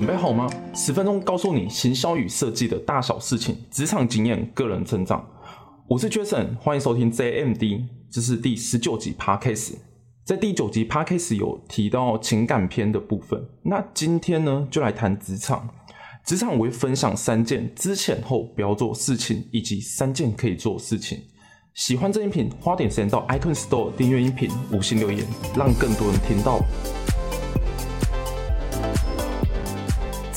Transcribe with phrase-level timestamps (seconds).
[0.00, 0.48] 准备好吗？
[0.74, 5.22] 十分钟告诉你行销与设计的大小事情，职场经验、个人成长。
[5.86, 9.74] 我是 Jason，欢迎收听 JMD，这是第十九集 Podcast。
[10.24, 15.68] 在第九集 Podcast 有提到情感篇的部分，那今天呢就来谈职场。
[16.24, 21.18] 职场我会分享三件之前后不要做事情，以及三件可以做事情。
[21.74, 25.22] 喜欢这音频，花点时间到 iTunes Store 订阅音频，五星留言，
[25.54, 26.58] 让更多人听到。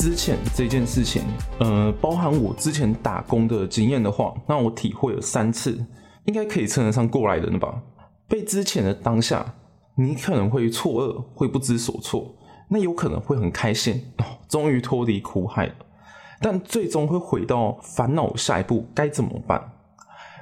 [0.03, 1.21] 之前这件事情，
[1.61, 5.81] 呃，包含我之前打工的经验的话，那我体会了三次，
[6.25, 7.81] 应该可以称得上过来人吧？
[8.27, 9.55] 被之前的当下，
[9.95, 12.35] 你可能会错愕，会不知所措，
[12.67, 14.11] 那有可能会很开心，
[14.49, 15.75] 终于脱离苦海了，
[16.41, 19.71] 但最终会回到烦恼下一步该怎么办？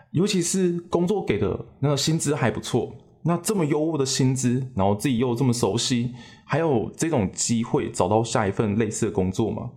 [0.09, 2.91] 尤其是工作给的那个薪资还不错。
[3.23, 6.13] 那这么优渥的薪资，然后自己又这么熟悉，
[6.45, 9.70] 还有这种机会找到下一份类似的工作吗？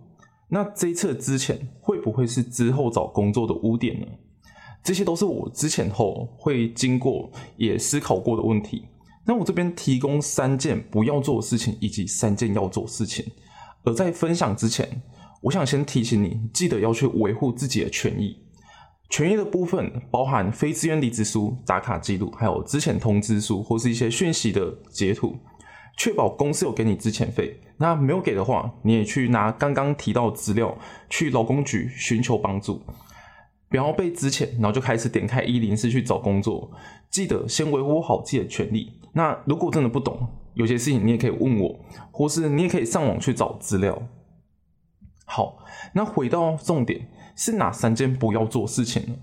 [0.47, 4.07] 那这一次之前会不会是之后找工作的污点呢？
[4.83, 8.85] 这些都是我之前后会经过也思考过的问题。
[9.25, 13.25] 那我这边提供三件不要做的事情，以及三件要做事情。
[13.83, 15.01] 而在分享之前，
[15.41, 18.37] 我想先提醒你，记得要去维护自己的权益。
[19.09, 25.37] 权益的部分包含非自愿离职书、打卡记录，还有资遣通知书或是一些讯息的截图，
[25.97, 27.59] 确保公司有给你资遣费。
[27.77, 30.77] 那没有给的话，你也去拿刚刚提到资料
[31.09, 32.81] 去劳工局寻求帮助，
[33.69, 36.71] 不要被资遣，然后就开始点开一零四去找工作。
[37.09, 38.99] 记得先维护好自己的权利。
[39.13, 41.79] 那如果真的不懂，有些事情你也可以问我，
[42.11, 44.01] 或是你也可以上网去找资料。
[45.25, 45.57] 好，
[45.93, 47.07] 那回到重点。
[47.35, 49.15] 是哪三件不要做事情呢？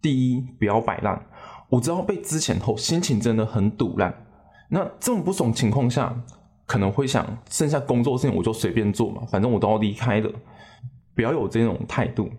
[0.00, 1.26] 第一，不要摆烂。
[1.68, 4.26] 我知道被之前后心情真的很堵烂。
[4.68, 6.14] 那这么不爽情况下，
[6.66, 10.30] 可能会想剩下工作事情我就随便做嘛，反正我都要离开了。
[11.14, 12.30] 不要有这种态度。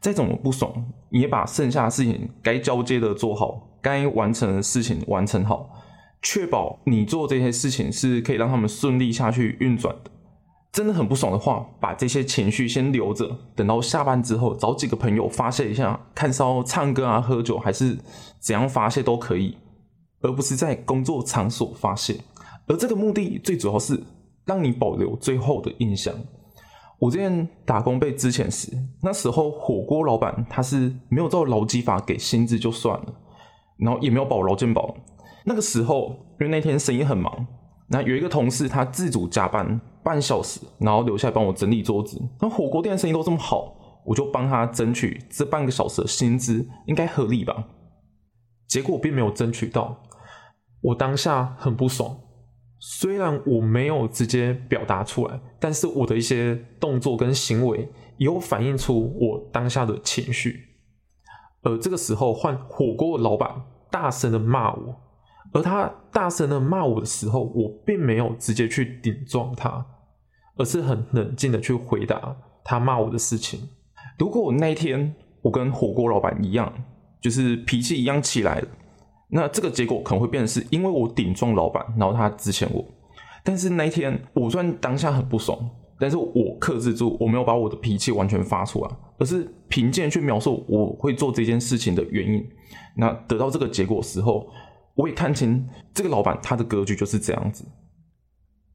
[0.00, 0.72] 再怎么不爽，
[1.10, 5.70] 也把剩下的事情该交接的做好，该完成的事情完成好，
[6.20, 10.10] 确保你做这些事情是可以让他们顺利下去运转的。
[10.72, 17.98] 真的很不爽的话，把这些情绪先留着，等到下班之后找几个朋友发泄一下，看烧唱歌啊、喝酒还是
[18.40, 19.58] 怎样发泄都可以，
[20.22, 22.16] 而不是在工作场所发泄。
[22.68, 24.02] 而这个目的最主要是
[24.46, 26.14] 让你保留最后的印象。
[26.98, 28.72] 我之前打工被之前时，
[29.02, 33.14] 那时候火锅老板他是没有照劳基法给薪资就算了，
[33.76, 34.94] 然后也没有保劳健保。
[35.44, 37.46] 那个时候因为那天生意很忙。
[37.92, 42.18] 那有一个同事，他自主加班半小时，然后留下来帮我整理桌子。
[42.40, 47.68] 那火锅店生意都这么好，我就帮他争取这半个小时的薪资，应该合理吧？
[48.66, 50.02] 结果并没有争取到，
[50.80, 52.16] 我当下很不爽。
[52.80, 60.58] 虽然我没有直接表达出来，但是我的一些动作跟行为有反映出我当下的情绪。
[61.62, 64.96] 而这个时候，换火锅的老板大声的骂我。
[65.52, 69.84] 而他大声的骂我的时候，我并没有直接去顶撞他，
[70.56, 73.60] 而是很冷静的去回答他骂我的事情。
[74.18, 76.72] 如果我那一天我跟火锅老板一样，
[77.20, 78.68] 就是脾气一样起来了，
[79.28, 82.82] 那这个结果可能会变成是因为我顶撞老板，然后他之前我。
[83.44, 85.58] 但是那一天我虽然当下很不爽，
[85.98, 92.42] 但是我克制住，我没有把我的脾气完全发出来，而是凭借去描述我会做这件事情的原因。
[92.96, 94.48] 那得到这个结果时候。
[94.94, 97.64] 我也看清这个老板，他的格局就是这样子。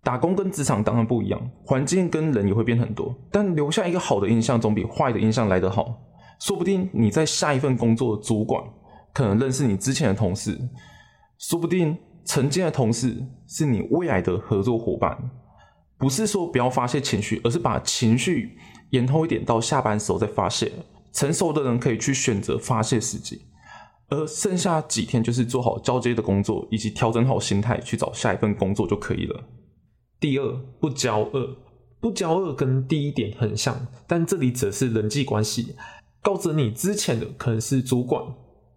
[0.04, 6.02] 打工跟职场当然不一样，环境跟人也会变很多，但留下一个好的印象总比坏的印象来得好。
[6.40, 8.64] 说不定你在下一份工作的主管
[9.12, 10.58] 可能认识你之前的同事，
[11.38, 15.18] 说不定曾经的同事是你未来的合作伙伴。
[15.98, 18.56] 不是说不要发泄情绪，而是把情绪
[18.92, 20.72] 延后一点，到下班时候再发泄。
[21.12, 23.42] 成熟的人可以去选择发泄时机。
[24.10, 29.44] 而剩下几天就是做好交接的工作，以及调整好心态去找下一份工作就可以了。
[30.20, 31.56] 第二，不骄傲，
[32.00, 35.76] 不骄傲跟第一点很像，但这里则是人际关系。
[36.22, 38.24] 告知你之前的可能是主管，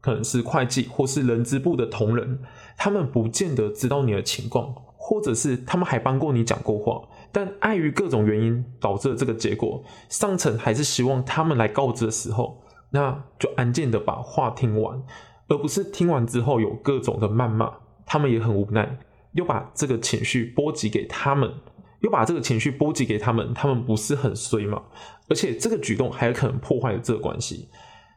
[0.01, 2.41] 可能是会计，或是人资部的同仁，
[2.77, 12.61] 他们不见得知道你的情况，或者是他们还帮过你讲过话，但碍于各种原因导致了这个结果，上层还是希望他们来告知的时候。
[12.91, 15.03] 那就安静的把话听完，
[15.49, 17.73] 而不是听完之后有各种的谩骂，
[18.05, 18.99] 他们也很无奈，
[19.33, 21.53] 又把这个情绪波及给他们，
[22.01, 24.83] 又把这个情绪波及给他们，他们不是很衰吗？
[25.29, 27.69] 而且这个举动还有可能破坏了这个关系。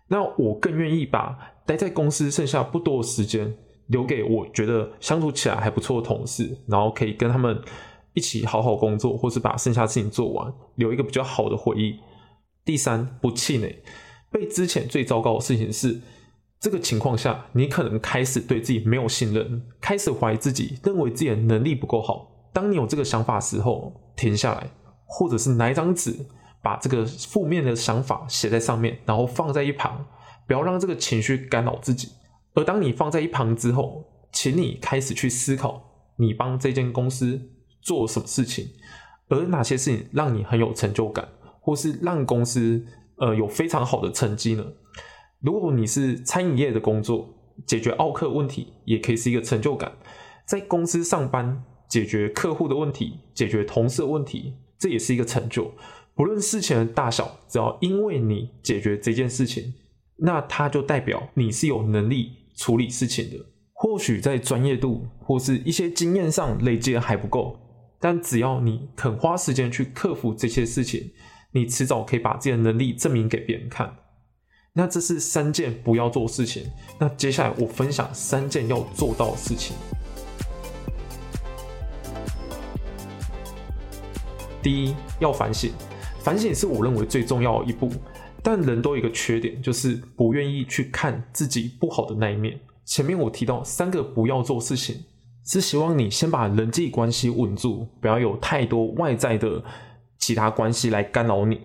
[0.08, 3.56] 那我更愿意把待在公司剩下不多的时间
[3.88, 7.62] 留给我觉得相处起来还不错的同事，然后可以跟他们
[8.14, 12.00] 一起好好工作，或是把剩下事情做完，留一个比较好的回忆。
[12.66, 13.84] 第三，不气馁。
[14.33, 16.01] 被之前最糟糕的事情是，
[16.59, 22.50] 这个情况下，你可能开始对自己没有信任，开始怀疑自己，认为自己的能力不够好。
[22.51, 24.71] 当你有这个想法时候，停下来，
[25.06, 26.25] 或者是拿一张纸，
[26.63, 30.03] 把这个负面的想法写在上面，然后放在一旁，
[30.47, 32.09] 不要让这个情绪干扰自己。
[32.56, 35.83] 而当你放在一旁之后，请你开始去思考，
[36.18, 37.39] 你帮这间公司
[37.81, 38.68] 做什么事情，
[39.30, 41.30] 而哪些事情让你很有成就感，
[41.62, 42.83] 或是让公司。
[43.18, 44.65] 呃，有非常好的成绩呢。
[45.39, 47.30] 如果你是餐饮业的工作，
[47.65, 49.92] 解决奥客问题也可以是一个成就感。
[50.48, 55.71] 在公司上班，解决客户的问题，解决同事的问题，这也是一个成就。
[56.15, 59.74] 不论事情的大小，只要因为你解决这件事情，
[60.18, 63.45] 那它就代表你是有能力处理事情的。
[63.74, 67.59] 或许在专业度或是一些经验上累积的还不够，
[68.00, 71.12] 但只要你肯花时间去克服这些事情。
[71.56, 73.96] 你迟早可以把自己的能力证明给别人看。
[74.74, 76.66] 那这是三件不要做事情。
[77.00, 79.76] 那接下来我分享三件要做到的事情。
[84.64, 85.72] 第一，要反省。
[86.22, 87.92] 反省是我认为最重要的一步。
[88.42, 92.60] 但人都有一个缺点，就是不愿意去看自己不好的那一面。
[92.84, 95.04] 前面我提到三个不要做事情，
[95.46, 99.64] 是希望你先把人际关系稳住，不要有太多外在的。
[100.24, 101.60] 其他关系来干扰你，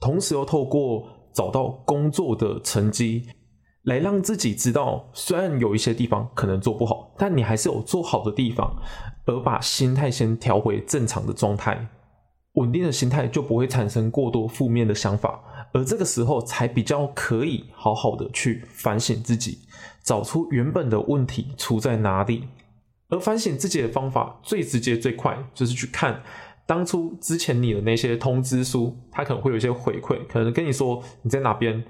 [0.00, 3.26] 同时又透过找到工作的成绩，
[3.82, 8.74] 来让自己知道，虽然有一些地方可能做不好，但你还是有做好的地方，
[9.26, 11.88] 而把心态先调回正常的状态，
[12.54, 15.38] 稳定的心态就不会产生过多负面的想法，
[15.74, 19.58] 而这个时候才比较可以好好的去反省自己，
[20.02, 22.48] 找出原本的问题出在哪里，
[23.10, 26.22] 而反省自己的方法最直接最快就是去看。
[26.70, 31.82] 当初之前你的那些通知书，他可能会有一些回馈，可能跟你说你在哪边，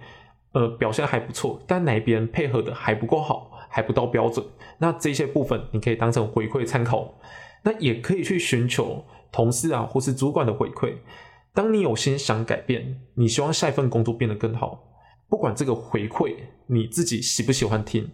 [0.53, 4.43] 呃，表现还不错，但哪边配合的还不够好，还不到标准。
[4.79, 7.13] 那这些部分你可以当成回馈参考，
[7.63, 10.95] 那也可以去寻求同事啊或是主管的回馈。
[11.53, 14.83] 当你有心想改变，你希望下一份工作变得更好，
[15.29, 16.35] 不管这个回馈
[16.69, 18.11] 你自己喜不喜欢听，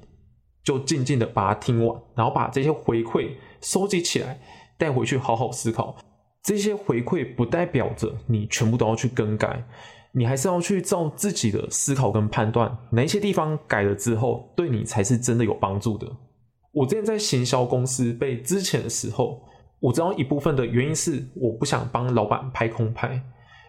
[0.64, 4.40] 就静静的把它听完，然后把这些回馈收集起来，
[4.76, 5.96] 带回去好好思考。
[6.46, 9.66] 这些回馈不代表着你全部都要去更改，
[10.12, 16.06] 你还是要去照自己的思考跟判断，哪一些地方改了之后对你才是真的有帮助的。
[16.70, 19.43] 我之前在行销公司被之前的时候，
[19.81, 23.20] 我知道一部分的原因是我不想帮老板拍空拍，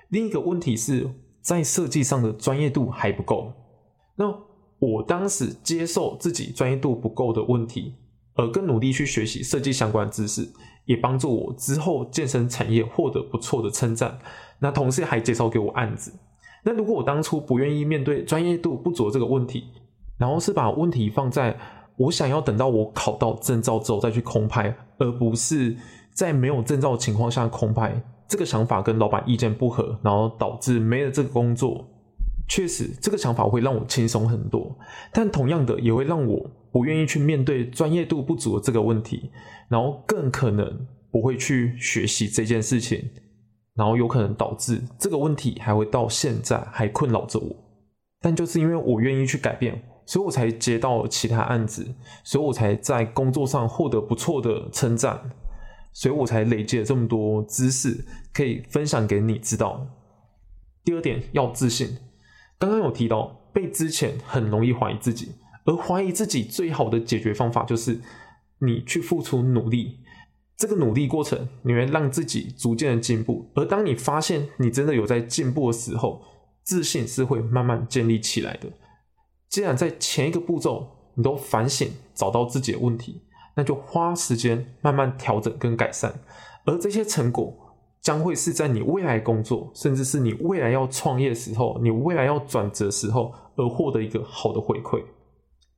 [0.09, 1.09] 另一个问题是
[1.41, 3.51] 在设计上的专业度还不够。
[4.17, 4.31] 那
[4.77, 7.95] 我当时接受自己专业度不够的问题，
[8.37, 10.47] 而更努力去学习设计相关的知识。
[10.85, 14.17] 也帮助我之后健身产业获得不错的称赞，
[14.59, 16.13] 那同事还介绍给我案子。
[16.63, 19.65] 那如果我当初不愿意面对专业度不足这个问题，
[20.17, 21.57] 然后是把问题放在
[21.97, 25.75] 我想要等到我考到证照之后再去空拍，而不是
[26.13, 31.85] 在没有证照的情况下空拍，这个想法跟老板意见不合，然后导致没了这个工作。
[32.47, 34.73] 确实，这个想法会让我轻松很多，
[35.11, 39.31] 但同样的也会让我不愿意去面对专业度不足的这个问题，
[39.69, 43.09] 然后更可能不会去学习这件事情，
[43.75, 47.55] 然后有可能导致这个问题还会到现在还困扰着我。
[48.19, 55.19] 但就是因为我愿意去改变，所以我才接到其他案子，所以我才在工作上获得不错的称赞，
[55.93, 59.87] 所以我才累积了这么多知识可以分享给你知道。
[60.83, 61.97] 第二点，要自信。
[62.57, 65.33] 刚刚有提到，被之前很容易怀疑自己，
[65.67, 68.01] 而怀疑自己最好的解决方法就是
[68.57, 69.99] 你去付出努力。
[70.57, 73.51] 这个努力过程，你会让自己逐渐的进步。
[73.53, 76.23] 而当你发现你真的有在进步的时候，
[76.63, 78.67] 自信是会慢慢建立起来的。
[79.49, 83.21] 既然在前一个步骤你都反省找到自己的问题，
[83.55, 86.19] 那就花时间慢慢调整跟改善，
[86.65, 87.53] 而这些成果。
[87.99, 95.03] 将会是在你未来工作，甚至是你未来要创业的时候，你未来要转折时候而获得一个好的回馈。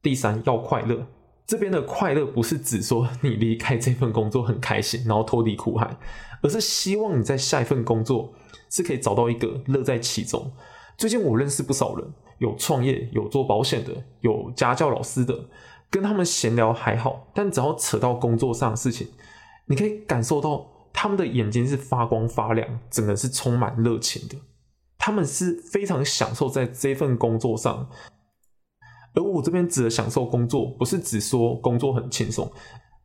[0.01, 1.07] 第三，要快乐。
[1.45, 5.97] 这边的快乐不是指说你离开这份工作很开心，然后脱离苦海，
[6.41, 8.33] 而是希望你在下一份工作
[8.69, 10.51] 是可以找到一个乐在其中。
[10.97, 13.91] 最近我认识不少人，有创业，有做保险的，
[14.21, 15.49] 有家教老师的，
[15.89, 19.07] 跟他们闲聊还好，但只要扯到工作上的事情，
[19.65, 20.67] 你可以感受到。
[20.91, 24.35] 他们的眼睛是发光发亮，整个是充满热情的。
[24.97, 27.87] 他们是非常享受在这份工作上，
[29.13, 32.49] 而我这边指的享受工作，不是只说工作很轻松，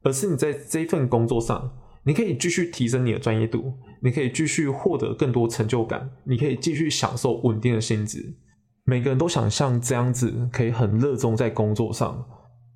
[0.03, 1.71] 而是你在这份工作上
[2.05, 8.37] 你可以继续提升你的专业度，你可以继续获得更多成就感，你可以继续享受稳定的薪资。
[8.85, 12.23] 每个人都想像这样子，可以很热衷在工作上，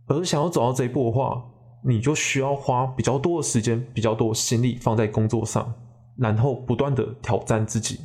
[0.07, 1.45] 而想要走到这一步的话，
[1.85, 5.71] 你就需要花比较多的时间、比较多的心力放在工作上，
[6.17, 8.01] 然后不断的挑战自己。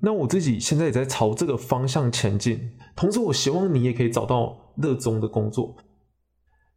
[0.00, 5.76] 那我自己现在也在朝这个方向前进，同时我希望你也可以找到热衷的工作。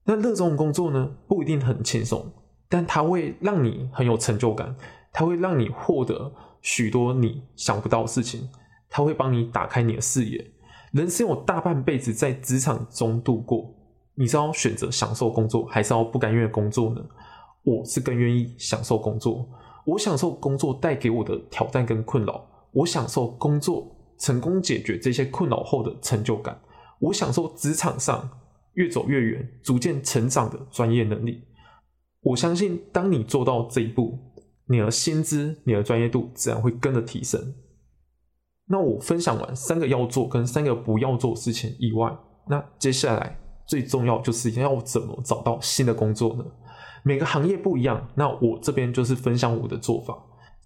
[0.05, 2.31] 那热衷的工作呢，不一定很轻松。
[2.67, 4.73] 但它会让你很有成就感，
[5.11, 8.47] 它会让你获得许多你想不到的事情，
[8.89, 10.53] 它会帮你打开你的视野。
[10.93, 13.75] 人生有大半辈子在职场中度过，
[14.15, 17.01] 你是要选择享受工作，还是要不甘愿工作呢？
[17.63, 19.45] 我是更愿意享受工作，
[19.85, 26.59] 我享受工作带给我的挑战跟困扰，我享受工作成功解决这些困扰后的成就感，
[26.99, 28.29] 我享受职场上
[28.73, 31.43] 越走越远、逐渐成长的专业能力。
[32.21, 34.17] 我相信，当你做到这一步，
[34.67, 37.55] 你的薪资、你的专业度自然会跟着提升。
[38.67, 42.15] 那我分享完三个要做跟三个不要做事情以外，
[42.47, 46.45] 那接下来最重要就是要怎么找到新的工作呢？
[47.03, 50.15] 每个行业不一样，那我这边就是分享我的做法。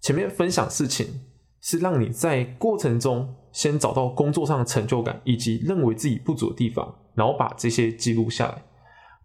[0.02, 1.22] 前面分享事情
[1.66, 8.62] 是让你在过程中先找到工作上的成就感，以及认为自己不足的地方，然后把这些记录下来。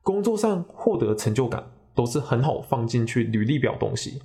[0.02, 1.64] 工作上获得成就感。
[1.94, 4.22] 都是很好放进去履历表东西，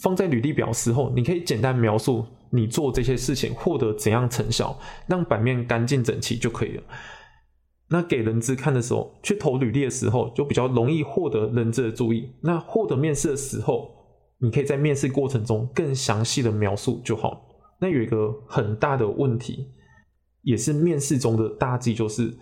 [0.00, 6.82] 放在履历表时候，你可以简单描述你做这些事情获得怎样成效，让版面干净整齐就可以了。
[7.88, 12.30] 那给人资看的时候，去投履历的时候，就比较容易获得人资的注意。
[12.42, 13.93] 那获得面试的时候，
[14.44, 17.48] 你可以在面试过程中更详细的描述就好。
[17.80, 19.72] 那有一个很大的问题，
[20.42, 22.36] 也是面试中的大忌，就是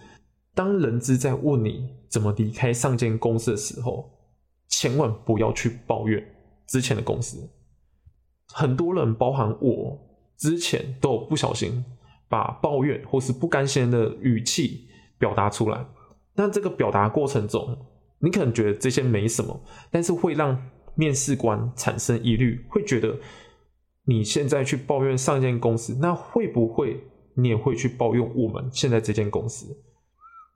[0.53, 4.11] 当人资在问你怎么离开上间公司的时候。
[4.75, 6.35] 千万不要去抱怨
[6.67, 7.47] 之前的公司。
[8.55, 10.01] 很多人，包含我，
[10.39, 11.85] 之前都有不小心
[12.27, 15.87] 把抱怨或是不甘心的语气表达出来。
[16.35, 17.77] 那这个表达过程中，
[18.19, 20.59] 你可能觉得这些没什么，但是会让
[20.95, 23.19] 面试官产生疑虑，会觉得
[24.05, 29.77] 你现在去抱怨上一间公司，那会不会你也会去抱怨我们现在这间公司？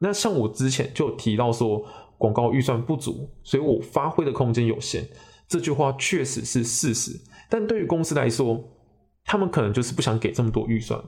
[0.00, 1.86] 那像我之前就提到说。
[2.18, 5.06] 广告预算不足，所以我发挥的空间有限。
[5.46, 8.58] 这句话确实是事实，但对于公司来说，
[9.26, 10.98] 他们可能就是不想给这么多预算。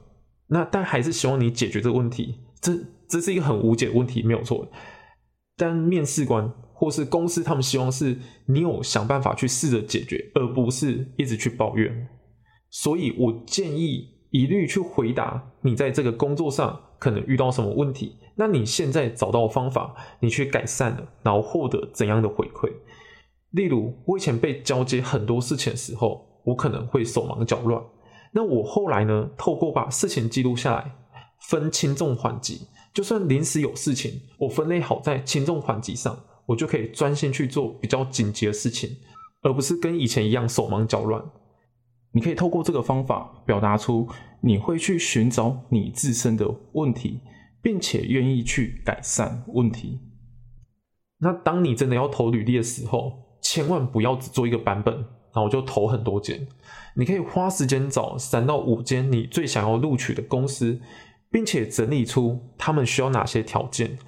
[0.48, 2.40] 那但还是希望你解决这个问题。
[2.60, 2.74] 这
[3.08, 4.68] 这是一个很无解的问题，没有错。
[5.56, 8.16] 但面试官或是公司，他们希望是
[8.46, 12.08] 你有想办法去试着解决，而不是一直去抱怨。
[12.70, 18.16] 所以我建议一律去回答你在这个工作上可能遇到什么问题。
[18.36, 22.70] 那你现在找到方法，你去改善了，然后获得怎样的回馈？
[23.50, 27.82] 例如，我以前被交接很多事情的时候，我可能会手忙脚乱。
[28.30, 30.94] 那我后来呢，透过把事情记录下来，
[31.48, 32.60] 分轻重缓急，
[32.92, 36.16] 就算临时有事情，我分类好在轻重缓急上，
[36.48, 38.96] 我就可以专心去做比较紧急的事情，
[39.42, 41.22] 而不是跟以前一样手忙脚乱。
[42.10, 44.08] 你可以透过这个方法表达出
[44.40, 47.20] 你会去寻找你自身的问题。
[47.60, 49.98] 并且愿意去改善问题。
[51.18, 53.12] 那当你真的要投履历的时候，
[53.42, 56.46] 千万不要只做一个版本，然后就投很多间。
[56.94, 60.80] 你可以花时间找三到五间你最想要录取的公司，
[61.32, 63.98] 并且整理出他们需要哪些条件。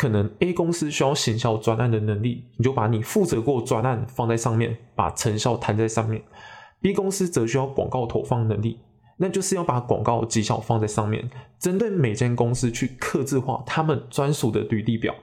[0.00, 6.22] 可能 A 公司需要行销专案的能力，你就把你负责过专案放在上面，把成效摊在上面。
[6.80, 8.80] B 公司则需要广告投放能力。
[9.18, 11.28] 那就是要把广告绩效放在上面，
[11.58, 15.14] 针对每间公司去刻字化他们专属的履历表，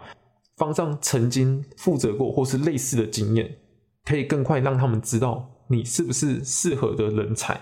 [0.58, 3.58] 放上曾经负责过或是类似的经验，
[4.06, 7.60] 可以更快让他们知道你是不是适合的人才。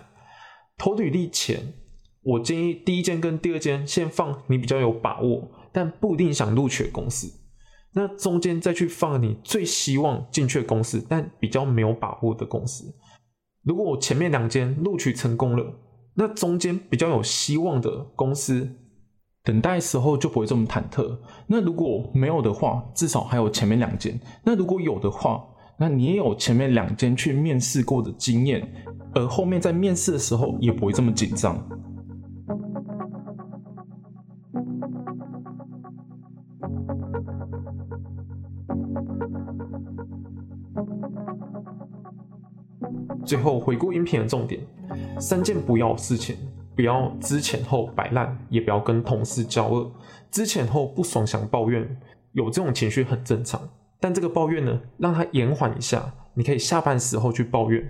[0.78, 1.76] 投履历前，
[2.24, 7.28] 我建议第一间跟第二间先放你比较有把握，但不一定想录取公司，
[7.92, 12.96] 那中间再去放你最希望进去公司，但比较没有把握的公司。
[13.66, 15.82] 如果我前面两间录取成功了。
[16.18, 18.70] 那中间比较有希望的公司，
[19.44, 21.20] 等待时候就不会这么忐忑。
[21.46, 24.18] 那如果没有的话，至少还有前面两间。
[24.46, 25.46] 那如果有的话，
[25.78, 28.66] 那你也有前面两间去面试过的经验，
[29.14, 31.62] 而后面在面试的时候也不会这么紧张。
[43.26, 44.62] 最后回顾音频的重点。
[45.20, 46.38] 三件不要事情：
[46.76, 49.92] 不要之前后摆烂，也不要跟同事交恶。
[50.32, 51.98] 之前后不爽想抱怨，
[52.34, 53.70] 有这种情绪很正常。
[54.00, 57.88] 但这个抱怨呢，让他延缓一下，你可以下班时候去抱怨，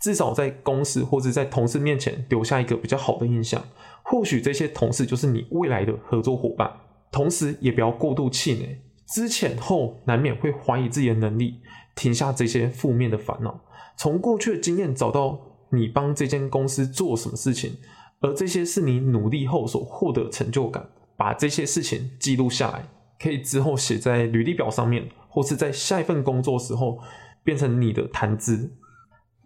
[0.00, 3.62] 至少在公司或者在同事面前留下一个比较好的印象。
[4.02, 6.68] 或许这些同事就是你未来的合作伙伴。
[7.12, 8.78] 同时，也不要过度气馁，
[9.14, 11.60] 之前后难免会怀疑自己的能力，
[11.94, 13.60] 停下这些负面的烦恼，
[13.96, 15.38] 从过去的经验找到
[15.70, 17.76] 你帮这间公司做什么事情，
[18.20, 22.88] 而这些是你努力后所获得成就感，把这些事情记录下来，
[23.20, 26.98] 可以之后写在履历表上面，或是在下一份工作时候
[27.44, 28.70] 变成你的谈资。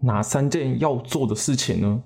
[0.02, 2.02] 哪三件要做的事情呢？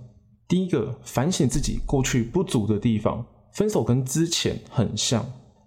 [0.46, 3.24] 第一个，反省自己过去不足的地方。
[3.52, 5.24] 分手跟之前很像。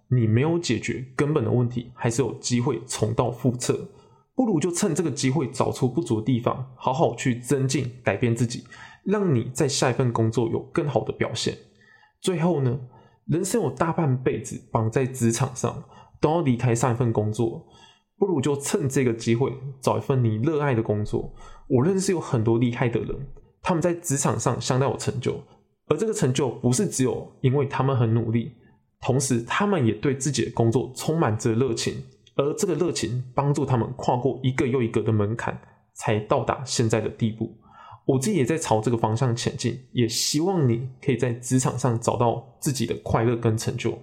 [0.09, 3.89] 你没有解决根本的问题，还是有机会重蹈覆辙。
[4.35, 8.63] 不如就趁这个机会找出不足的地方，好好去增进、改变自己，
[9.03, 11.57] 让你在下一份工作有更好的表现。
[12.19, 12.79] 最后呢，
[13.25, 15.83] 人生有大半辈子绑在职场上，
[16.19, 17.65] 都要离开上一份工作，
[18.17, 21.33] 不如就趁这个机会找一份你热爱的工作。
[21.67, 23.27] 我认识有很多厉害的人，
[23.61, 25.41] 他们在职场上相当有成就，
[25.87, 28.53] 而这个成就不是只有因为他们很努力。
[28.99, 32.01] 同时，他们也对自己的工作充满着热情，
[32.35, 35.59] 而这个热情帮助他们跨过一个又一个的门槛，
[35.93, 37.55] 才到达现在的地步。
[38.05, 43.97] 我自己也在朝这个方向前进，也希望你可以在职场上找到自己的快乐跟成就。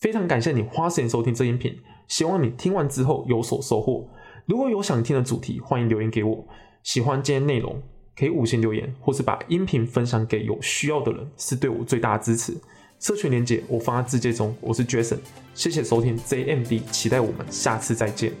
[0.00, 1.74] 非常感谢你花时间收听这音频，
[2.08, 4.08] 希望你听完之后有所收获。
[4.46, 6.46] 如果有想听的主题，欢迎留言给我。
[6.82, 7.82] 喜欢今天内容，
[8.16, 12.54] 可以五星留言，或是把音频分享给有需要的人，是对我最大的支持。
[13.00, 15.18] 社群连接我放在字界中，我是 Jason，
[15.54, 18.32] 谢谢收听 JMD，期待我们下次再见。